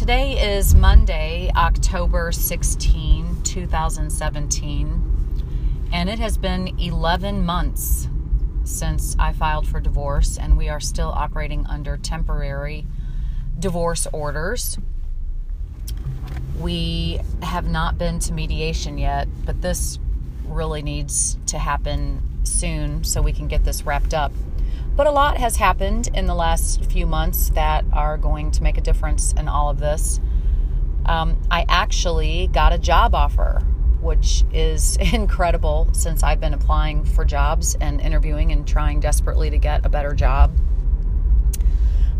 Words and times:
today 0.00 0.56
is 0.56 0.74
Monday, 0.74 1.52
October 1.54 2.32
16, 2.32 3.42
2017, 3.42 5.88
and 5.92 6.08
it 6.08 6.18
has 6.18 6.38
been 6.38 6.68
11 6.80 7.44
months 7.44 8.08
since 8.64 9.14
I 9.18 9.34
filed 9.34 9.68
for 9.68 9.78
divorce, 9.78 10.38
and 10.38 10.56
we 10.56 10.70
are 10.70 10.80
still 10.80 11.10
operating 11.10 11.66
under 11.66 11.98
temporary 11.98 12.86
divorce 13.58 14.06
orders. 14.10 14.78
We 16.58 17.20
have 17.42 17.68
not 17.68 17.98
been 17.98 18.20
to 18.20 18.32
mediation 18.32 18.96
yet, 18.96 19.28
but 19.44 19.60
this 19.60 19.98
really 20.46 20.80
needs 20.80 21.36
to 21.48 21.58
happen 21.58 22.22
soon 22.44 23.04
so 23.04 23.20
we 23.20 23.34
can 23.34 23.48
get 23.48 23.64
this 23.64 23.84
wrapped 23.84 24.14
up. 24.14 24.32
But 24.96 25.06
a 25.06 25.10
lot 25.10 25.38
has 25.38 25.56
happened 25.56 26.08
in 26.14 26.26
the 26.26 26.34
last 26.34 26.84
few 26.84 27.06
months 27.06 27.50
that 27.50 27.84
are 27.92 28.18
going 28.18 28.50
to 28.52 28.62
make 28.62 28.76
a 28.76 28.80
difference 28.80 29.32
in 29.32 29.48
all 29.48 29.70
of 29.70 29.78
this. 29.78 30.20
Um, 31.06 31.40
I 31.50 31.64
actually 31.68 32.48
got 32.48 32.72
a 32.72 32.78
job 32.78 33.14
offer, 33.14 33.60
which 34.00 34.44
is 34.52 34.96
incredible 35.12 35.88
since 35.92 36.22
I've 36.22 36.40
been 36.40 36.54
applying 36.54 37.04
for 37.04 37.24
jobs 37.24 37.76
and 37.80 38.00
interviewing 38.00 38.52
and 38.52 38.66
trying 38.66 39.00
desperately 39.00 39.50
to 39.50 39.58
get 39.58 39.86
a 39.86 39.88
better 39.88 40.14
job. 40.14 40.52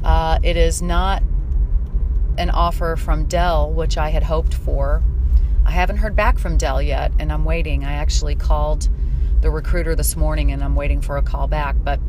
Uh, 0.02 0.38
it 0.42 0.56
is 0.56 0.80
not 0.80 1.22
an 2.38 2.48
offer 2.50 2.96
from 2.96 3.26
Dell, 3.26 3.70
which 3.70 3.98
I 3.98 4.08
had 4.08 4.22
hoped 4.22 4.54
for. 4.54 5.02
I 5.66 5.72
haven't 5.72 5.98
heard 5.98 6.16
back 6.16 6.38
from 6.38 6.56
Dell 6.56 6.80
yet, 6.80 7.12
and 7.18 7.30
I'm 7.30 7.44
waiting. 7.44 7.84
I 7.84 7.92
actually 7.92 8.34
called 8.34 8.88
the 9.40 9.50
recruiter 9.50 9.94
this 9.94 10.16
morning 10.16 10.52
and 10.52 10.62
I'm 10.62 10.74
waiting 10.74 11.00
for 11.00 11.16
a 11.16 11.22
call 11.22 11.46
back. 11.46 11.76
But 11.82 12.00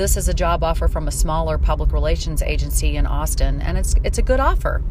this 0.00 0.16
is 0.16 0.28
a 0.28 0.34
job 0.34 0.64
offer 0.64 0.88
from 0.88 1.08
a 1.08 1.10
smaller 1.10 1.58
public 1.58 1.92
relations 1.92 2.40
agency 2.40 2.96
in 2.96 3.04
Austin, 3.04 3.60
and 3.60 3.76
it's 3.76 3.94
it's 4.02 4.16
a 4.16 4.22
good 4.22 4.40
offer. 4.40 4.82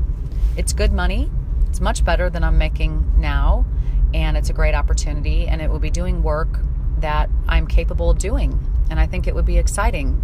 It's 0.56 0.72
good 0.72 0.94
money. 0.94 1.32
It's 1.68 1.82
much 1.82 2.06
better 2.06 2.30
than 2.30 2.44
I'm 2.44 2.60
making 2.60 3.20
now, 3.20 3.66
and 4.14 4.38
it's 4.38 4.52
a 4.52 4.54
great 4.54 4.76
opportunity. 4.76 5.48
And 5.48 5.64
it 5.64 5.70
will 5.72 5.80
be 5.80 5.90
doing 5.90 6.22
work 6.22 6.60
that 7.00 7.28
I'm 7.48 7.66
capable 7.66 8.12
of 8.12 8.20
doing, 8.20 8.64
and 8.92 9.00
I 9.00 9.08
think 9.08 9.26
it 9.26 9.34
would 9.34 9.48
be 9.48 9.58
exciting 9.58 10.24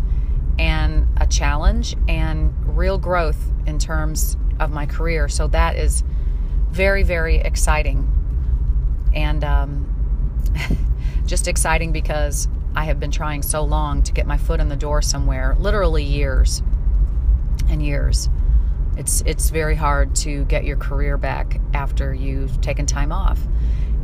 and 0.60 1.08
a 1.18 1.26
challenge 1.26 1.96
and 2.08 2.54
real 2.78 3.00
growth 3.00 3.52
in 3.66 3.80
terms 3.80 4.38
of 4.60 4.70
my 4.70 4.86
career. 4.86 5.28
So 5.28 5.48
that 5.48 5.78
is 5.78 6.04
very 6.70 7.02
very 7.02 7.38
exciting, 7.38 8.08
and 9.16 9.44
um, 9.44 10.46
just 11.26 11.48
exciting 11.48 11.92
because 11.92 12.48
I 12.76 12.86
have 12.86 13.00
been 13.00 13.12
trying 13.12 13.42
so 13.42 13.64
long 13.64 14.04
to 14.04 14.12
get 14.12 14.28
my 14.28 14.38
foot 14.38 14.60
in 14.60 14.70
the 14.70 14.76
door 14.76 15.02
somewhere, 15.02 15.56
literally 15.60 16.04
years 16.04 16.62
and 17.70 17.84
years. 17.84 18.30
It's 18.98 19.22
it's 19.22 19.50
very 19.50 19.76
hard 19.76 20.16
to 20.18 20.46
get 20.46 20.64
your 20.64 20.78
career 20.78 21.18
back 21.18 21.60
after 21.74 22.14
you've 22.14 22.62
taken 22.62 22.86
time 22.86 23.12
off. 23.12 23.40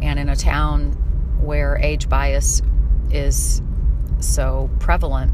And 0.02 0.19
in 0.19 0.30
a 0.30 0.36
town 0.36 0.92
where 1.39 1.77
age 1.77 2.09
bias 2.09 2.61
is 3.11 3.61
so 4.19 4.69
prevalent. 4.80 5.33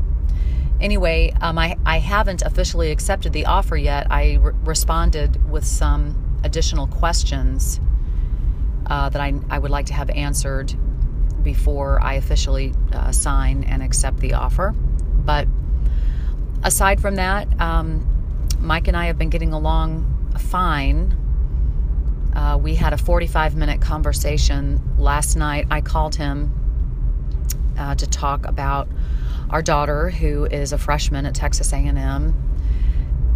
Anyway, 0.80 1.34
um, 1.42 1.58
I, 1.58 1.78
I 1.86 1.98
haven't 2.00 2.44
officially 2.44 2.92
accepted 2.92 3.34
the 3.34 3.46
offer 3.46 3.76
yet. 3.76 4.08
I 4.12 4.36
re- 4.36 4.54
responded 4.64 5.50
with 5.50 5.66
some 5.66 6.40
additional 6.44 6.88
questions 6.88 7.80
uh, 8.86 9.10
that 9.10 9.22
I, 9.22 9.34
I 9.50 9.58
would 9.58 9.72
like 9.72 9.88
to 9.88 9.94
have 9.94 10.10
answered 10.12 10.74
before 11.48 11.98
I 12.04 12.16
officially 12.16 12.74
uh, 12.92 13.14
sign 13.14 13.64
and 13.64 13.82
accept 13.82 14.20
the 14.20 14.34
offer. 14.34 14.76
But 15.14 15.48
aside 16.62 17.00
from 17.00 17.16
that, 17.16 17.48
um, 17.62 18.06
Mike 18.60 18.90
and 18.90 18.98
I 18.98 19.06
have 19.06 19.18
been 19.18 19.30
getting 19.30 19.54
along 19.54 20.34
fine. 20.38 21.16
Uh, 22.36 22.58
we 22.62 22.76
had 22.76 22.92
a 22.92 22.98
45 22.98 23.56
minute 23.56 23.80
conversation 23.80 24.82
last 24.98 25.38
night. 25.38 25.68
I 25.72 25.80
called 25.80 26.16
him 26.16 26.52
uh, 27.80 27.96
to 27.96 28.06
talk 28.08 28.46
about 28.46 28.90
our 29.50 29.62
daughter, 29.62 30.10
who 30.10 30.44
is 30.48 30.74
a 30.74 30.78
freshman 30.78 31.26
at 31.26 31.34
Texas 31.34 31.72
A&M, 31.72 32.36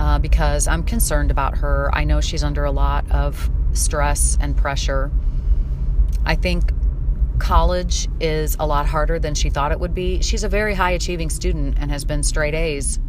uh, 0.01 0.19
because 0.19 0.67
I'm 0.67 0.83
concerned 0.83 1.31
about 1.31 1.59
her. 1.59 1.89
I 1.93 2.03
know 2.03 2.19
she's 2.19 2.43
under 2.43 2.65
a 2.65 2.71
lot 2.71 3.09
of 3.09 3.49
stress 3.71 4.37
and 4.41 4.57
pressure. 4.57 5.11
I 6.25 6.35
think 6.35 6.73
college 7.41 8.07
is 8.19 8.55
a 8.59 8.67
lot 8.67 8.85
harder 8.85 9.17
than 9.17 9.33
she 9.33 9.49
thought 9.49 9.71
it 9.71 9.79
would 9.79 9.95
be. 9.95 10.21
She's 10.21 10.43
a 10.43 10.47
very 10.47 10.75
high 10.75 10.91
achieving 10.91 11.31
student 11.31 11.75
and 11.79 11.91
has 11.91 12.05
been 12.05 12.21
straight 12.21 12.53
A's 12.53 12.99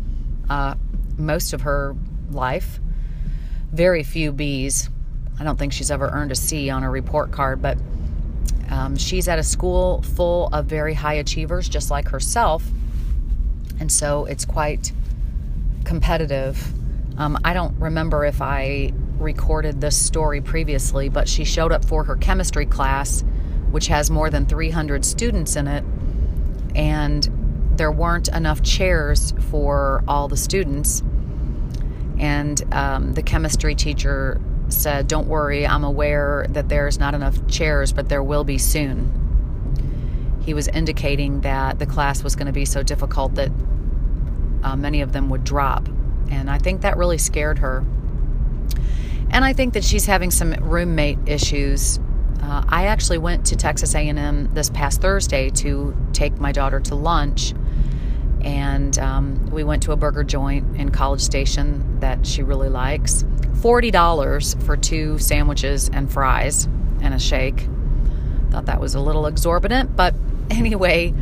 uh, 0.48 0.74
most 1.18 1.52
of 1.52 1.60
her 1.60 1.94
life. 2.30 2.80
Very 3.72 4.02
few 4.02 4.32
B's. 4.32 4.88
I 5.38 5.44
don't 5.44 5.58
think 5.58 5.74
she's 5.74 5.90
ever 5.90 6.08
earned 6.08 6.32
a 6.32 6.34
C 6.34 6.70
on 6.70 6.82
her 6.82 6.90
report 6.90 7.30
card, 7.30 7.60
but 7.60 7.76
um, 8.70 8.96
she's 8.96 9.28
at 9.28 9.38
a 9.38 9.42
school 9.42 10.00
full 10.00 10.48
of 10.48 10.64
very 10.64 10.94
high 10.94 11.14
achievers, 11.14 11.68
just 11.68 11.90
like 11.90 12.08
herself. 12.08 12.64
And 13.80 13.92
so 13.92 14.24
it's 14.24 14.46
quite 14.46 14.92
competitive. 15.84 16.72
Um, 17.18 17.38
I 17.44 17.52
don't 17.52 17.78
remember 17.78 18.24
if 18.24 18.40
I 18.40 18.94
recorded 19.18 19.82
this 19.82 19.96
story 19.96 20.40
previously, 20.40 21.10
but 21.10 21.28
she 21.28 21.44
showed 21.44 21.70
up 21.70 21.84
for 21.84 22.04
her 22.04 22.16
chemistry 22.16 22.64
class 22.64 23.22
which 23.72 23.88
has 23.88 24.10
more 24.10 24.30
than 24.30 24.46
300 24.46 25.04
students 25.04 25.56
in 25.56 25.66
it, 25.66 25.84
and 26.74 27.28
there 27.74 27.90
weren't 27.90 28.28
enough 28.28 28.62
chairs 28.62 29.32
for 29.50 30.04
all 30.06 30.28
the 30.28 30.36
students. 30.36 31.02
And 32.18 32.62
um, 32.72 33.14
the 33.14 33.22
chemistry 33.22 33.74
teacher 33.74 34.40
said, 34.68 35.08
Don't 35.08 35.26
worry, 35.26 35.66
I'm 35.66 35.84
aware 35.84 36.46
that 36.50 36.68
there's 36.68 36.98
not 36.98 37.14
enough 37.14 37.46
chairs, 37.48 37.92
but 37.92 38.08
there 38.08 38.22
will 38.22 38.44
be 38.44 38.58
soon. 38.58 39.18
He 40.44 40.54
was 40.54 40.68
indicating 40.68 41.40
that 41.40 41.78
the 41.78 41.86
class 41.86 42.22
was 42.22 42.36
going 42.36 42.46
to 42.46 42.52
be 42.52 42.64
so 42.64 42.82
difficult 42.82 43.34
that 43.36 43.50
uh, 44.62 44.76
many 44.76 45.00
of 45.00 45.12
them 45.12 45.30
would 45.30 45.44
drop. 45.44 45.88
And 46.30 46.50
I 46.50 46.58
think 46.58 46.82
that 46.82 46.96
really 46.96 47.18
scared 47.18 47.58
her. 47.58 47.84
And 49.30 49.44
I 49.44 49.54
think 49.54 49.72
that 49.74 49.84
she's 49.84 50.06
having 50.06 50.30
some 50.30 50.52
roommate 50.52 51.18
issues 51.26 51.98
uh, 52.52 52.62
I 52.68 52.84
actually 52.84 53.16
went 53.16 53.46
to 53.46 53.56
Texas 53.56 53.94
A&M 53.94 54.52
this 54.52 54.68
past 54.68 55.00
Thursday 55.00 55.48
to 55.50 55.96
take 56.12 56.38
my 56.38 56.52
daughter 56.52 56.80
to 56.80 56.94
lunch, 56.94 57.54
and 58.42 58.98
um, 58.98 59.46
we 59.46 59.64
went 59.64 59.82
to 59.84 59.92
a 59.92 59.96
burger 59.96 60.22
joint 60.22 60.76
in 60.76 60.90
College 60.90 61.22
Station 61.22 62.00
that 62.00 62.26
she 62.26 62.42
really 62.42 62.68
likes. 62.68 63.24
Forty 63.62 63.90
dollars 63.90 64.54
for 64.66 64.76
two 64.76 65.18
sandwiches 65.18 65.88
and 65.94 66.12
fries 66.12 66.66
and 67.00 67.14
a 67.14 67.18
shake. 67.18 67.68
Thought 68.50 68.66
that 68.66 68.80
was 68.80 68.94
a 68.94 69.00
little 69.00 69.26
exorbitant, 69.26 69.96
but 69.96 70.14
anyway, 70.50 71.14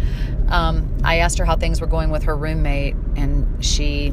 um, 0.49 0.99
I 1.05 1.19
asked 1.19 1.39
her 1.39 1.45
how 1.45 1.55
things 1.55 1.81
were 1.81 1.87
going 1.87 2.11
with 2.11 2.25
her 2.25 2.37
roommate, 2.37 2.97
and 3.15 3.65
she 3.65 4.13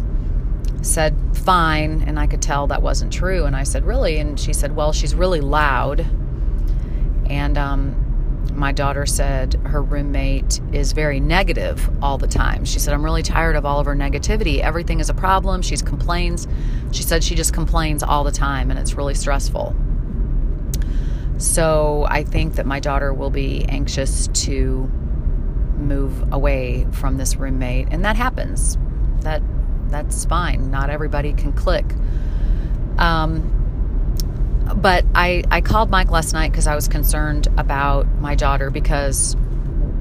said 0.84 1.16
fine 1.34 2.03
and 2.05 2.19
i 2.19 2.28
could 2.28 2.41
tell 2.41 2.67
that 2.67 2.84
wasn't 2.84 3.11
true 3.11 3.45
and 3.45 3.55
i 3.55 3.63
said 3.63 3.84
really 3.84 4.19
and 4.19 4.39
she 4.39 4.53
said 4.53 4.75
well 4.75 4.94
she's 4.94 5.16
really 5.16 5.41
loud 5.41 6.05
and 7.30 7.58
um, 7.58 8.48
my 8.58 8.72
daughter 8.72 9.06
said 9.06 9.54
her 9.66 9.82
roommate 9.82 10.60
is 10.74 10.92
very 10.92 11.20
negative 11.20 11.90
all 12.02 12.18
the 12.18 12.28
time. 12.28 12.66
She 12.66 12.80
said, 12.80 12.94
I'm 12.94 13.04
really 13.04 13.24
tired 13.24 13.56
of 13.56 13.66
all 13.66 13.80
of 13.80 13.86
her 13.86 13.96
negativity. 13.96 14.60
Everything 14.60 15.00
is 15.00 15.10
a 15.10 15.14
problem. 15.14 15.62
She 15.62 15.78
complains. 15.78 16.48
She 16.92 17.04
said 17.04 17.24
she 17.24 17.36
just 17.36 17.54
complains 17.54 18.02
all 18.02 18.24
the 18.24 18.32
time 18.32 18.72
and 18.72 18.80
it's 18.80 18.96
really 18.96 19.14
stressful. 19.14 19.76
So 21.38 22.08
I 22.10 22.24
think 22.24 22.56
that 22.56 22.66
my 22.66 22.80
daughter 22.80 23.14
will 23.14 23.30
be 23.30 23.64
anxious 23.66 24.28
to 24.46 24.90
move 25.78 26.34
away 26.34 26.88
from 26.92 27.18
this 27.18 27.36
roommate. 27.36 27.90
And 27.92 28.04
that 28.06 28.16
happens. 28.16 28.78
That 29.22 29.44
that's 29.90 30.26
fine. 30.26 30.72
Not 30.72 30.90
everybody 30.90 31.34
can 31.34 31.54
click. 31.54 31.86
Um, 32.98 33.66
but 34.75 35.05
I, 35.16 35.43
I 35.49 35.61
called 35.61 35.90
Mike 35.90 36.11
last 36.11 36.34
night 36.34 36.52
because 36.52 36.67
I 36.67 36.75
was 36.75 36.87
concerned 36.87 37.47
about 37.58 38.08
my 38.19 38.35
daughter 38.35 38.69
because 38.69 39.35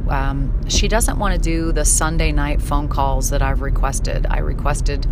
um, 0.09 0.69
she 0.69 0.89
doesn't 0.89 1.19
want 1.19 1.35
to 1.35 1.41
do 1.41 1.73
the 1.73 1.85
Sunday 1.85 2.33
night 2.33 2.63
phone 2.63 2.89
calls 2.89 3.31
that 3.31 3.43
I've 3.43 3.61
requested. 3.61 4.27
I 4.29 4.39
requested 4.39 5.07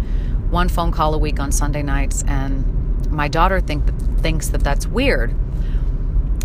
one 0.50 0.68
phone 0.68 0.92
call 0.92 1.14
a 1.14 1.18
week 1.18 1.40
on 1.40 1.50
Sunday 1.52 1.82
nights, 1.82 2.22
and 2.26 3.10
my 3.10 3.28
daughter 3.28 3.60
think 3.60 3.84
thinks 4.20 4.48
that 4.48 4.62
that's 4.62 4.86
weird. 4.86 5.34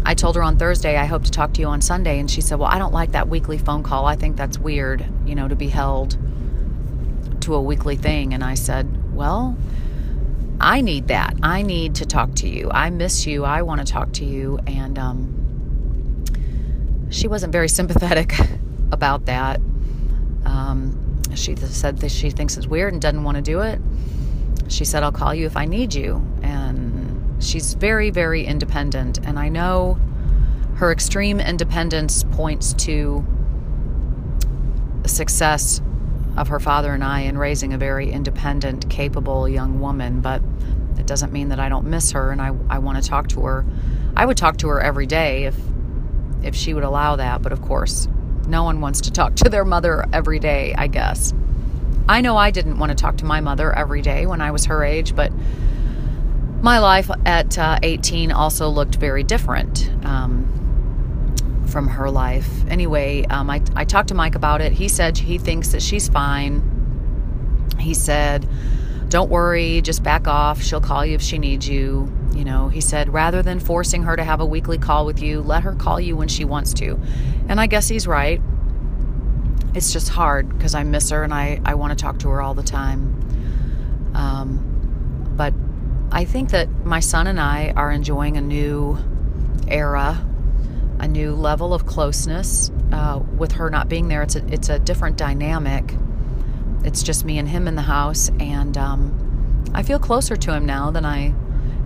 I 0.06 0.16
told 0.16 0.36
her 0.36 0.44
on 0.44 0.58
Thursday, 0.58 0.98
I 0.98 1.06
hope 1.06 1.24
to 1.26 1.32
talk 1.32 1.54
to 1.54 1.62
you 1.62 1.68
on 1.68 1.82
Sunday, 1.82 2.20
and 2.20 2.30
she 2.30 2.42
said, 2.42 2.60
Well, 2.60 2.70
I 2.70 2.80
don't 2.80 2.94
like 2.94 3.12
that 3.12 3.28
weekly 3.28 3.58
phone 3.58 3.84
call. 3.84 4.06
I 4.06 4.16
think 4.16 4.38
that's 4.38 4.58
weird, 4.58 5.06
you 5.26 5.36
know, 5.36 5.48
to 5.48 5.56
be 5.56 5.68
held 5.68 6.18
to 7.42 7.54
a 7.56 7.62
weekly 7.62 7.96
thing. 7.96 8.34
And 8.34 8.44
I 8.44 8.56
said, 8.56 9.14
Well, 9.14 9.56
I 10.62 10.82
need 10.82 11.08
that. 11.08 11.36
I 11.42 11.62
need 11.62 11.96
to 11.96 12.06
talk 12.06 12.36
to 12.36 12.50
you. 12.50 12.70
I 12.72 12.90
miss 12.90 13.26
you. 13.26 13.46
I 13.46 13.62
want 13.62 13.86
to 13.86 13.92
talk 13.92 14.12
to 14.14 14.26
you. 14.26 14.60
And 14.68 15.00
um, 15.00 16.26
she 17.10 17.28
wasn't 17.28 17.54
very 17.54 17.70
sympathetic 17.70 18.34
about 18.92 19.26
that. 19.26 19.62
Um, 20.46 21.22
she 21.36 21.56
said 21.56 22.00
that 22.00 22.12
she 22.12 22.30
thinks 22.30 22.58
it's 22.58 22.68
weird 22.68 22.94
and 22.94 23.02
doesn't 23.02 23.24
want 23.24 23.36
to 23.36 23.42
do 23.42 23.62
it. 23.62 23.80
She 24.68 24.84
said, 24.84 25.04
I'll 25.04 25.12
call 25.12 25.34
you 25.34 25.46
if 25.46 25.56
I 25.56 25.66
need 25.66 25.94
you. 25.94 26.26
And 26.42 27.42
she's 27.44 27.74
very, 27.74 28.10
very 28.10 28.46
independent. 28.46 29.26
And 29.26 29.40
I 29.40 29.48
know 29.50 29.98
her 30.76 30.92
extreme 30.92 31.40
independence 31.40 32.24
points 32.32 32.74
to 32.74 33.26
success 35.06 35.82
of 36.40 36.48
her 36.48 36.60
father 36.60 36.94
and 36.94 37.04
I 37.04 37.22
in 37.22 37.38
raising 37.38 37.74
a 37.74 37.78
very 37.78 38.10
independent, 38.10 38.90
capable 38.90 39.48
young 39.48 39.82
woman. 39.82 40.22
But 40.22 40.42
it 40.98 41.06
doesn't 41.06 41.34
mean 41.34 41.50
that 41.50 41.60
I 41.60 41.68
don't 41.68 41.86
miss 41.86 42.12
her 42.12 42.32
and 42.32 42.42
I, 42.42 42.56
I 42.70 42.80
want 42.80 43.04
to 43.04 43.08
talk 43.08 43.28
to 43.30 43.42
her. 43.42 43.66
I 44.16 44.26
would 44.26 44.38
talk 44.38 44.58
to 44.58 44.70
her 44.70 44.82
every 44.82 45.06
day 45.06 45.44
if 45.44 45.56
if 46.42 46.56
she 46.56 46.74
would 46.74 46.86
allow 46.86 47.18
that, 47.18 47.42
but 47.42 47.52
of 47.52 47.62
course, 47.62 48.08
no 48.48 48.64
one 48.64 48.80
wants 48.80 49.02
to 49.02 49.12
talk 49.12 49.36
to 49.36 49.50
their 49.50 49.66
mother 49.66 50.06
every 50.14 50.40
day, 50.40 50.74
I 50.78 50.88
guess. 50.88 51.34
I 52.08 52.22
know 52.22 52.38
I 52.38 52.50
didn't 52.50 52.80
want 52.80 52.92
to 52.92 52.96
talk 52.96 53.18
to 53.18 53.26
my 53.26 53.42
mother 53.42 53.76
every 53.76 54.02
day 54.02 54.26
when 54.26 54.40
I 54.40 54.52
was 54.52 54.66
her 54.66 54.82
age, 54.82 55.14
but 55.14 55.34
my 56.62 56.80
life 56.80 57.12
at 57.26 57.58
uh, 57.58 57.80
18 57.84 58.32
also 58.32 58.70
looked 58.70 58.96
very 58.96 59.24
different 59.24 59.92
um, 60.06 60.69
from 61.70 61.88
her 61.88 62.10
life. 62.10 62.50
Anyway, 62.68 63.26
um, 63.30 63.50
I, 63.50 63.62
I 63.76 63.86
talked 63.86 64.10
to 64.10 64.16
Mike 64.16 64.36
about 64.36 64.62
it. 64.62 64.74
He 64.74 64.88
said 64.88 65.18
he 65.18 65.38
thinks 65.38 65.70
that 65.70 65.82
she's 65.82 66.10
fine. 66.10 66.62
He 67.80 67.94
said, 67.94 68.48
Don't 69.08 69.30
worry, 69.30 69.82
just 69.82 70.04
back 70.04 70.28
off. 70.28 70.62
She'll 70.62 70.82
call 70.82 71.06
you 71.06 71.16
if 71.16 71.22
she 71.22 71.38
needs 71.38 71.68
you. 71.68 72.12
You 72.34 72.46
know, 72.46 72.70
he 72.70 72.80
said, 72.80 73.12
rather 73.12 73.42
than 73.42 73.60
forcing 73.60 74.04
her 74.04 74.16
to 74.16 74.24
have 74.24 74.40
a 74.40 74.46
weekly 74.46 74.78
call 74.78 75.06
with 75.06 75.22
you, 75.22 75.42
let 75.42 75.64
her 75.64 75.74
call 75.76 76.00
you 76.00 76.16
when 76.16 76.28
she 76.28 76.46
wants 76.46 76.74
to. 76.76 77.00
And 77.48 77.60
I 77.60 77.68
guess 77.68 77.88
he's 77.88 78.08
right. 78.08 78.40
It's 79.74 79.92
just 79.92 80.10
hard 80.10 80.50
because 80.50 80.74
I 80.76 80.84
miss 80.84 81.10
her 81.10 81.24
and 81.24 81.34
I, 81.34 81.60
I 81.66 81.76
want 81.76 81.98
to 81.98 82.02
talk 82.02 82.20
to 82.20 82.30
her 82.30 82.42
all 82.42 82.54
the 82.54 82.64
time. 82.64 83.16
Um, 84.14 85.34
but 85.36 85.54
I 86.12 86.26
think 86.26 86.50
that 86.52 86.70
my 86.86 87.00
son 87.00 87.28
and 87.28 87.40
I 87.40 87.74
are 87.76 87.92
enjoying 87.92 88.38
a 88.38 88.42
new 88.42 88.98
era, 89.68 90.26
a 91.00 91.08
new 91.08 91.34
level 91.34 91.74
of 91.74 91.86
closeness. 91.86 92.72
Uh, 92.92 93.20
with 93.38 93.54
her 93.54 93.70
not 93.70 93.88
being 93.90 94.08
there, 94.08 94.22
it's 94.22 94.36
a 94.36 94.46
it's 94.54 94.70
a 94.70 94.80
different 94.80 95.18
dynamic. 95.18 95.94
It's 96.84 97.04
just 97.04 97.26
me 97.26 97.38
and 97.38 97.48
him 97.48 97.68
in 97.68 97.76
the 97.76 97.84
house, 97.84 98.30
and 98.40 98.78
um, 98.78 99.72
I 99.74 99.84
feel 99.84 100.00
closer 100.00 100.36
to 100.36 100.54
him 100.54 100.66
now 100.66 100.92
than 100.92 101.06
I 101.06 101.34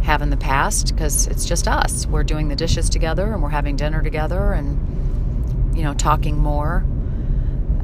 have 0.03 0.21
in 0.21 0.29
the 0.29 0.37
past 0.37 0.93
because 0.93 1.27
it's 1.27 1.45
just 1.45 1.67
us. 1.67 2.05
We're 2.05 2.23
doing 2.23 2.47
the 2.47 2.55
dishes 2.55 2.89
together, 2.89 3.31
and 3.33 3.41
we're 3.41 3.49
having 3.49 3.75
dinner 3.75 4.01
together, 4.01 4.53
and 4.53 5.75
you 5.75 5.83
know, 5.83 5.93
talking 5.93 6.37
more. 6.37 6.85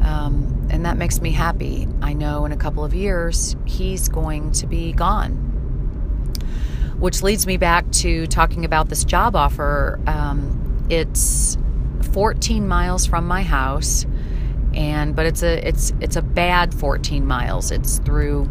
Um, 0.02 0.68
and 0.72 0.86
that 0.86 0.98
makes 0.98 1.20
me 1.22 1.31
happy. 1.31 1.88
I 2.02 2.14
know 2.14 2.46
in 2.46 2.52
a 2.52 2.58
couple 2.58 2.84
of 2.84 2.94
years 2.94 3.56
he's 3.66 4.08
going 4.08 4.52
to 4.54 4.68
be 4.68 4.94
gone 4.94 5.50
which 7.00 7.24
leads 7.24 7.48
me 7.48 7.58
back 7.58 7.90
to 7.92 8.28
talking 8.28 8.66
about 8.66 8.90
this 8.90 9.06
job 9.06 9.36
offer. 9.36 10.00
Um, 10.06 10.69
it's 10.89 11.57
14 12.13 12.68
miles 12.68 13.06
from 13.06 13.27
my 13.27 13.44
house, 13.44 14.06
and 14.74 15.15
but 15.15 15.25
it's 15.25 15.44
a 15.44 15.68
it's 15.68 15.94
it's 16.00 16.15
a 16.15 16.21
bad 16.21 16.74
14 16.74 17.25
miles. 17.25 17.71
It's 17.71 18.00
through 18.00 18.50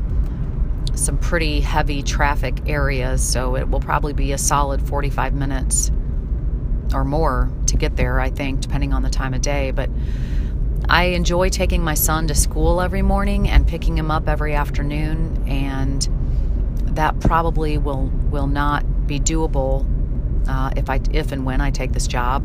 some 0.94 1.19
pretty 1.19 1.61
heavy 1.61 2.02
traffic 2.02 2.69
areas, 2.69 3.23
so 3.23 3.56
it 3.56 3.69
will 3.69 3.81
probably 3.81 4.12
be 4.12 4.32
a 4.32 4.38
solid 4.38 4.87
45 4.87 5.35
minutes 5.35 5.90
or 6.94 7.05
more 7.05 7.50
to 7.67 7.76
get 7.76 7.96
there. 7.96 8.20
I 8.20 8.31
think, 8.31 8.61
depending 8.61 8.93
on 8.93 9.02
the 9.02 9.11
time 9.11 9.34
of 9.34 9.41
day, 9.41 9.70
but. 9.70 9.91
I 10.91 11.06
enjoy 11.06 11.50
taking 11.50 11.82
my 11.82 11.93
son 11.93 12.29
to 12.29 12.34
school 12.34 12.81
every 12.81 13.02
morning 13.02 13.46
and 13.46 13.67
picking 13.67 13.99
him 13.99 14.11
up 14.11 14.26
every 14.26 14.55
afternoon 14.55 15.44
and 15.46 16.08
that 16.94 17.20
probably 17.20 17.76
will 17.76 18.06
will 18.31 18.46
not 18.46 19.06
be 19.06 19.20
doable 19.20 19.87
uh, 20.49 20.71
if 20.77 20.91
I 20.91 21.00
if 21.12 21.33
and 21.33 21.45
when 21.45 21.61
I 21.61 21.71
take 21.71 21.93
this 21.93 22.06
job. 22.06 22.45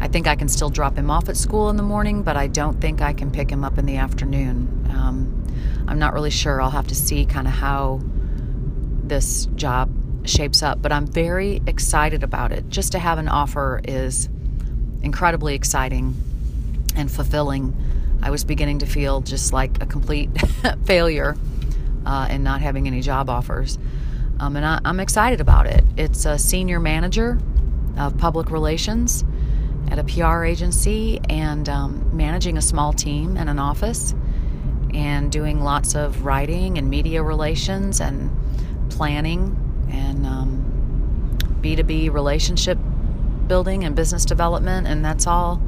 I 0.00 0.08
think 0.08 0.26
I 0.26 0.36
can 0.36 0.48
still 0.48 0.68
drop 0.68 0.98
him 0.98 1.10
off 1.10 1.28
at 1.28 1.36
school 1.36 1.70
in 1.70 1.76
the 1.76 1.82
morning, 1.82 2.22
but 2.22 2.36
I 2.36 2.46
don't 2.46 2.78
think 2.80 3.00
I 3.00 3.14
can 3.14 3.30
pick 3.30 3.48
him 3.50 3.64
up 3.64 3.78
in 3.78 3.86
the 3.86 3.96
afternoon. 3.96 4.86
Um, 4.90 5.44
I'm 5.88 5.98
not 5.98 6.12
really 6.12 6.30
sure. 6.30 6.60
I'll 6.60 6.70
have 6.70 6.88
to 6.88 6.94
see 6.94 7.24
kind 7.24 7.46
of 7.46 7.54
how 7.54 8.02
this 9.02 9.46
job 9.54 9.90
shapes 10.24 10.62
up, 10.62 10.82
but 10.82 10.92
I'm 10.92 11.06
very 11.06 11.62
excited 11.66 12.22
about 12.22 12.52
it. 12.52 12.68
Just 12.68 12.92
to 12.92 12.98
have 12.98 13.18
an 13.18 13.28
offer 13.28 13.80
is 13.84 14.28
incredibly 15.02 15.54
exciting 15.54 16.16
and 16.96 17.10
fulfilling. 17.10 17.76
I 18.22 18.30
was 18.30 18.44
beginning 18.44 18.78
to 18.80 18.86
feel 18.86 19.20
just 19.20 19.52
like 19.52 19.82
a 19.82 19.86
complete 19.86 20.30
failure 20.84 21.36
uh, 22.06 22.26
and 22.30 22.42
not 22.42 22.60
having 22.60 22.86
any 22.86 23.00
job 23.00 23.28
offers. 23.28 23.78
Um, 24.44 24.56
and 24.56 24.66
I, 24.66 24.78
am 24.84 25.00
excited 25.00 25.40
about 25.40 25.66
it. 25.66 25.82
It's 25.96 26.26
a 26.26 26.36
senior 26.36 26.78
manager 26.78 27.38
of 27.96 28.18
public 28.18 28.50
relations 28.50 29.24
at 29.90 29.98
a 29.98 30.04
PR 30.04 30.44
agency 30.44 31.18
and 31.30 31.66
um, 31.66 32.14
managing 32.14 32.58
a 32.58 32.60
small 32.60 32.92
team 32.92 33.38
in 33.38 33.48
an 33.48 33.58
office 33.58 34.14
and 34.92 35.32
doing 35.32 35.62
lots 35.62 35.94
of 35.94 36.26
writing 36.26 36.76
and 36.76 36.90
media 36.90 37.22
relations 37.22 38.02
and 38.02 38.30
planning 38.90 39.56
and 39.90 40.26
um, 40.26 41.38
B2B 41.62 42.12
relationship 42.12 42.76
building 43.46 43.82
and 43.82 43.96
business 43.96 44.26
development 44.26 44.86
and 44.86 45.02
that's 45.02 45.26
all 45.26 45.58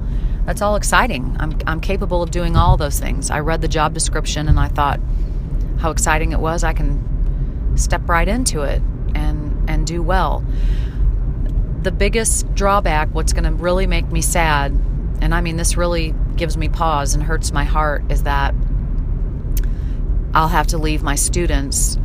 that's 0.45 0.61
all 0.61 0.77
exciting. 0.77 1.35
I'm, 1.41 1.59
I'm 1.67 1.81
capable 1.81 2.23
of 2.23 2.31
doing 2.31 2.57
all 2.57 2.77
those 2.77 3.01
things. 3.01 3.31
I 3.31 3.41
read 3.41 3.63
the 3.63 3.69
job 3.69 3.95
description 3.95 4.49
and 4.49 4.61
I 4.61 4.69
thought, 4.69 5.01
how 5.79 5.91
exciting 5.91 6.33
it 6.33 6.39
was, 6.39 6.63
I 6.63 6.73
can 6.73 7.16
step 7.77 8.09
right 8.09 8.29
into 8.29 8.63
it 8.63 8.83
and 9.15 9.69
and 9.69 9.87
do 9.87 10.03
well. 10.03 10.45
The 11.83 11.93
biggest 11.93 12.53
drawback, 12.55 13.09
what's 13.15 13.33
going 13.33 13.45
to 13.45 13.53
really 13.53 13.87
make 13.87 14.11
me 14.11 14.21
sad, 14.21 14.73
and 15.21 15.35
I 15.35 15.41
mean 15.41 15.57
this 15.57 15.77
really 15.77 16.15
gives 16.37 16.57
me 16.57 16.69
pause 16.69 17.15
and 17.15 17.23
hurts 17.23 17.53
my 17.53 17.65
heart, 17.65 18.05
is 18.11 18.25
that 18.25 18.55
I'll 20.35 20.49
have 20.49 20.67
to 20.69 20.79
leave 20.79 21.03
my 21.03 21.15
students 21.15 21.99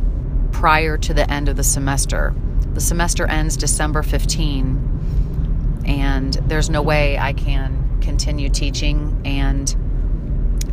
prior 0.52 0.96
to 0.98 1.12
the 1.12 1.28
end 1.30 1.48
of 1.48 1.56
the 1.56 1.64
semester. 1.64 2.34
The 2.74 2.80
semester 2.80 3.26
ends 3.26 3.56
December 3.56 4.02
15, 4.02 5.82
and 5.84 6.34
there's 6.46 6.70
no 6.70 6.80
way 6.80 7.18
I 7.18 7.32
can 7.32 7.98
continue 8.00 8.48
teaching 8.48 9.20
and 9.24 9.76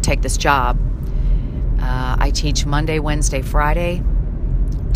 take 0.01 0.22
this 0.22 0.38
job. 0.38 0.80
Uh, 1.81 2.18
I 2.19 2.31
teach 2.31 2.66
Monday, 2.66 3.00
Wednesday, 3.00 3.42
Friday, 3.42 4.04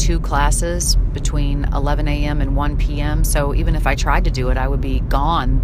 two 0.04 0.20
classes 0.20 0.98
between 1.14 1.64
11 1.74 2.10
a.m. 2.10 2.42
and 2.42 2.58
1 2.58 2.78
p.m. 2.78 3.24
So 3.24 3.56
even 3.56 3.74
if 3.74 3.88
I 3.88 3.96
tried 3.96 4.26
to 4.26 4.32
do 4.32 4.50
it, 4.50 4.58
I 4.58 4.68
would 4.68 4.82
be 4.82 5.00
gone 5.00 5.62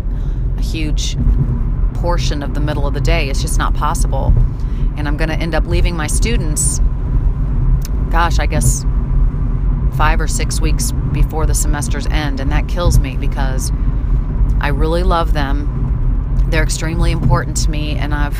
a 0.58 0.62
huge 0.62 1.18
portion 1.96 2.42
of 2.42 2.54
the 2.54 2.62
middle 2.62 2.88
of 2.88 2.94
the 2.94 3.02
day. 3.02 3.30
It's 3.30 3.42
just 3.42 3.60
not 3.60 3.74
possible. 3.74 4.34
And 4.96 5.10
I'm 5.10 5.18
going 5.18 5.28
to 5.28 5.36
end 5.36 5.56
up 5.56 5.66
leaving 5.66 5.94
my 5.98 6.08
students, 6.08 6.80
gosh, 8.12 8.40
I 8.40 8.46
guess 8.46 8.86
five 9.98 10.22
or 10.22 10.28
six 10.28 10.62
weeks 10.62 10.94
before 11.12 11.46
the 11.46 11.54
semester's 11.54 12.08
end. 12.08 12.40
And 12.40 12.50
that 12.54 12.70
kills 12.70 12.98
me 12.98 13.18
because 13.18 13.74
I 14.62 14.70
really 14.70 15.04
love 15.04 15.34
them. 15.34 16.46
They're 16.48 16.64
extremely 16.64 17.12
important 17.12 17.58
to 17.58 17.70
me, 17.70 17.98
and 17.98 18.14
I've 18.14 18.40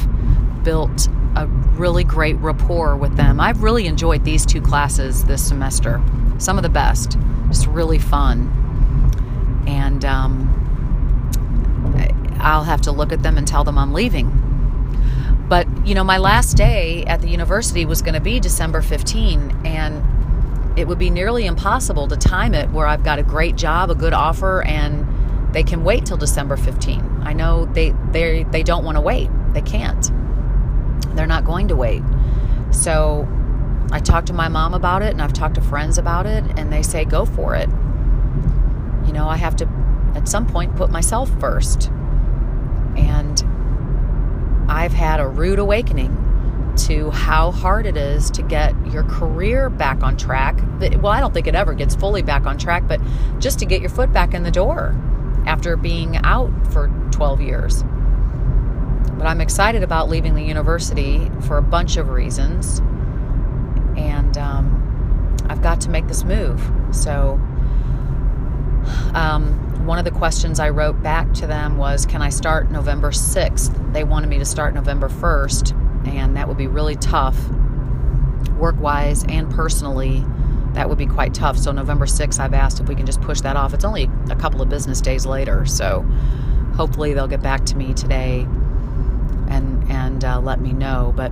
built 0.64 1.10
a 1.36 1.48
really 1.48 2.04
great 2.04 2.36
rapport 2.38 2.96
with 2.96 3.16
them. 3.16 3.40
I've 3.40 3.64
really 3.64 3.88
enjoyed 3.88 4.24
these 4.26 4.46
two 4.46 4.62
classes 4.62 5.24
this 5.26 5.46
semester. 5.46 6.02
Some 6.38 6.58
of 6.58 6.64
the 6.64 6.70
best. 6.70 7.18
Just 7.48 7.68
really 7.68 8.00
fun. 8.00 8.56
And 9.68 10.04
um, 10.06 10.56
I'll 12.40 12.64
have 12.64 12.82
to 12.82 12.92
look 12.92 13.12
at 13.12 13.24
them 13.24 13.38
and 13.38 13.48
tell 13.48 13.64
them 13.64 13.78
I'm 13.78 13.94
leaving. 13.94 14.36
But, 15.48 15.68
you 15.86 15.96
know, 15.96 16.04
my 16.04 16.18
last 16.18 16.56
day 16.56 17.04
at 17.06 17.22
the 17.22 17.30
university 17.30 17.86
was 17.86 18.02
going 18.02 18.14
to 18.14 18.22
be 18.22 18.40
December 18.40 18.82
15, 18.82 19.66
and 19.66 20.04
it 20.78 20.88
would 20.88 21.00
be 21.00 21.10
nearly 21.10 21.46
impossible 21.46 22.08
to 22.08 22.16
time 22.16 22.54
it 22.54 22.70
where 22.70 22.86
I've 22.86 23.04
got 23.04 23.20
a 23.20 23.24
great 23.24 23.56
job, 23.56 23.90
a 23.90 23.96
good 23.96 24.14
offer, 24.14 24.62
and 24.62 25.08
they 25.54 25.64
can 25.64 25.84
wait 25.84 26.06
till 26.06 26.18
December 26.18 26.56
15. 26.56 27.22
I 27.24 27.34
know 27.34 27.66
they 27.66 27.94
they 28.12 28.44
they 28.44 28.64
don't 28.64 28.86
want 28.86 28.96
to 28.98 29.02
wait. 29.02 29.30
They 29.54 29.62
can't. 29.62 30.12
They're 31.20 31.28
not 31.28 31.44
going 31.44 31.68
to 31.68 31.76
wait. 31.76 32.02
So 32.72 33.28
I 33.92 34.00
talked 34.00 34.28
to 34.28 34.34
my 34.34 34.48
mom 34.48 34.74
about 34.74 35.02
it 35.02 35.12
and 35.12 35.22
I've 35.22 35.34
talked 35.34 35.56
to 35.56 35.62
friends 35.62 35.98
about 35.98 36.26
it, 36.26 36.46
and 36.58 36.72
they 36.72 36.82
say, 36.82 37.04
go 37.04 37.26
for 37.26 37.56
it. 37.56 37.68
You 39.06 39.12
know, 39.12 39.28
I 39.28 39.36
have 39.36 39.58
to, 39.58 39.68
at 40.16 40.30
some 40.30 40.48
point, 40.48 40.78
put 40.78 40.92
myself 40.92 41.30
first. 41.42 41.88
And 42.96 43.44
I've 44.72 44.94
had 44.94 45.20
a 45.20 45.28
rude 45.28 45.60
awakening 45.60 46.16
to 46.88 47.12
how 47.12 47.52
hard 47.52 47.86
it 47.86 47.98
is 47.98 48.32
to 48.32 48.42
get 48.42 48.74
your 48.88 49.04
career 49.04 49.70
back 49.70 50.04
on 50.04 50.16
track. 50.16 50.58
Well, 50.80 51.08
I 51.08 51.20
don't 51.20 51.34
think 51.34 51.48
it 51.48 51.56
ever 51.56 51.74
gets 51.74 51.96
fully 51.96 52.22
back 52.22 52.46
on 52.46 52.58
track, 52.58 52.88
but 52.88 53.02
just 53.40 53.60
to 53.60 53.66
get 53.66 53.82
your 53.82 53.90
foot 53.90 54.14
back 54.14 54.34
in 54.34 54.44
the 54.44 54.52
door 54.52 54.96
after 55.46 55.76
being 55.76 56.16
out 56.24 56.50
for 56.72 56.88
12 57.12 57.42
years. 57.42 57.84
But 59.20 59.28
I'm 59.28 59.42
excited 59.42 59.84
about 59.84 60.10
leaving 60.10 60.34
the 60.34 60.44
university 60.44 61.30
for 61.42 61.58
a 61.58 61.62
bunch 61.62 61.98
of 61.98 62.10
reasons. 62.10 62.80
And 63.96 64.36
um, 64.38 65.38
I've 65.50 65.62
got 65.62 65.82
to 65.82 65.90
make 65.92 66.08
this 66.08 66.24
move. 66.24 66.60
So 66.92 67.40
Um, 69.14 69.86
one 69.86 69.98
of 69.98 70.06
the 70.06 70.12
questions 70.12 70.60
I 70.60 70.70
wrote 70.70 71.02
back 71.02 71.34
to 71.36 71.48
them 71.48 71.78
was, 71.78 72.06
Can 72.06 72.22
I 72.22 72.30
start 72.30 72.72
November 72.72 73.12
6th? 73.12 73.94
They 73.94 74.04
wanted 74.04 74.30
me 74.30 74.38
to 74.40 74.46
start 74.46 74.74
November 74.74 75.10
1st, 75.10 76.08
and 76.08 76.38
that 76.38 76.48
would 76.48 76.58
be 76.58 76.68
really 76.68 76.96
tough, 76.96 77.38
work 78.58 78.80
wise 78.80 79.26
and 79.28 79.50
personally. 79.52 80.24
That 80.74 80.88
would 80.88 80.98
be 80.98 81.08
quite 81.08 81.34
tough. 81.34 81.58
So, 81.58 81.72
November 81.72 82.06
6th, 82.06 82.40
I've 82.40 82.54
asked 82.54 82.80
if 82.80 82.88
we 82.88 82.96
can 82.96 83.06
just 83.06 83.22
push 83.22 83.42
that 83.42 83.56
off. 83.56 83.74
It's 83.74 83.86
only 83.86 84.10
a 84.30 84.36
couple 84.36 84.62
of 84.62 84.70
business 84.70 85.02
days 85.02 85.26
later. 85.26 85.66
So, 85.66 86.06
hopefully, 86.76 87.14
they'll 87.14 87.28
get 87.28 87.42
back 87.42 87.66
to 87.66 87.76
me 87.76 87.94
today 87.94 88.48
and 89.90 90.24
uh, 90.24 90.40
let 90.40 90.62
me 90.62 90.72
know. 90.74 91.14
But 91.16 91.32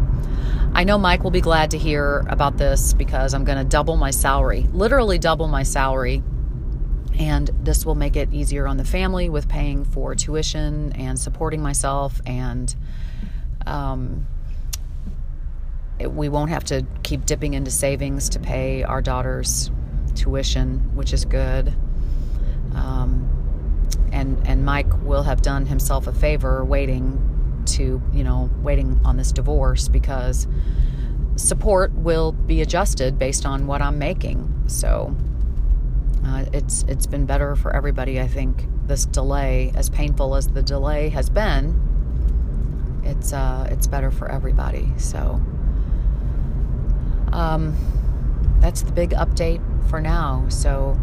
I 0.74 0.84
know 0.84 0.98
Mike 0.98 1.24
will 1.24 1.32
be 1.32 1.42
glad 1.42 1.72
to 1.72 1.78
hear 1.78 2.26
about 2.30 2.58
this 2.58 2.94
because 2.94 3.34
I'm 3.34 3.46
going 3.46 3.58
to 3.58 3.64
double 3.64 3.96
my 3.96 4.12
salary, 4.12 4.68
literally 4.72 5.18
double 5.18 5.48
my 5.48 5.64
salary. 5.64 6.24
And 7.18 7.50
this 7.64 7.86
will 7.86 7.96
make 7.96 8.16
it 8.16 8.32
easier 8.32 8.68
on 8.68 8.78
the 8.78 8.86
family 8.86 9.28
with 9.28 9.48
paying 9.50 9.86
for 9.86 10.14
tuition 10.14 10.92
and 10.94 11.18
supporting 11.18 11.64
myself. 11.64 12.22
And 12.28 12.76
um, 13.66 14.28
it, 15.98 16.12
we 16.12 16.30
won't 16.30 16.52
have 16.52 16.64
to 16.66 16.86
keep 17.02 17.26
dipping 17.26 17.56
into 17.56 17.72
savings 17.72 18.30
to 18.30 18.40
pay 18.40 18.84
our 18.84 19.02
daughter's 19.02 19.72
tuition, 20.14 20.96
which 20.96 21.12
is 21.12 21.26
good. 21.26 21.74
Um, 22.76 23.28
and 24.12 24.48
and 24.48 24.64
Mike 24.64 24.92
will 25.04 25.24
have 25.24 25.42
done 25.42 25.66
himself 25.66 26.06
a 26.06 26.14
favor 26.14 26.64
waiting 26.64 27.37
to, 27.68 28.02
you 28.14 28.24
know, 28.24 28.50
waiting 28.62 29.00
on 29.04 29.18
this 29.18 29.32
divorce 29.32 29.88
because 29.88 30.48
support 31.36 31.92
will 31.94 32.32
be 32.32 32.62
adjusted 32.62 33.20
based 33.20 33.46
on 33.46 33.68
what 33.68 33.82
I'm 33.82 34.00
making. 34.00 34.64
So 34.68 35.16
uh, 36.26 36.46
it's 36.52 36.84
it's 36.84 37.06
been 37.06 37.26
better 37.26 37.56
for 37.56 37.76
everybody. 37.76 38.20
I 38.20 38.28
think 38.28 38.66
this 38.88 39.06
delay, 39.06 39.72
as 39.76 39.90
painful 39.90 40.36
as 40.36 40.48
the 40.48 40.62
delay 40.62 41.10
has 41.10 41.30
been, 41.30 43.02
it's 43.04 43.34
uh, 43.34 43.68
it's 43.72 43.88
better 43.88 44.12
for 44.12 44.30
everybody. 44.30 44.90
So 44.98 45.42
um, 47.32 47.76
that's 48.60 48.82
the 48.82 48.92
big 48.92 49.12
update 49.12 49.62
for 49.90 50.02
now. 50.02 50.46
So 50.50 51.00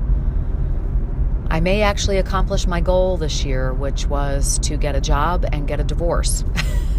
I 1.54 1.60
may 1.60 1.82
actually 1.82 2.18
accomplish 2.18 2.66
my 2.66 2.80
goal 2.80 3.16
this 3.16 3.44
year, 3.44 3.72
which 3.72 4.08
was 4.08 4.58
to 4.64 4.76
get 4.76 4.96
a 4.96 5.00
job 5.00 5.46
and 5.52 5.68
get 5.68 5.78
a 5.78 5.84
divorce. 5.84 6.42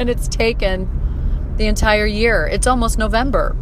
and 0.00 0.10
it's 0.10 0.26
taken 0.26 1.54
the 1.56 1.66
entire 1.66 2.04
year. 2.04 2.44
It's 2.44 2.66
almost 2.66 2.98
November. 2.98 3.54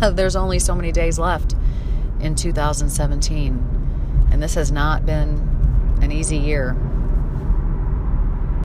There's 0.12 0.36
only 0.36 0.60
so 0.60 0.76
many 0.76 0.92
days 0.92 1.18
left 1.18 1.56
in 2.20 2.36
2017. 2.36 4.28
And 4.30 4.40
this 4.40 4.54
has 4.54 4.70
not 4.70 5.04
been 5.04 5.98
an 6.00 6.12
easy 6.12 6.38
year. 6.38 6.76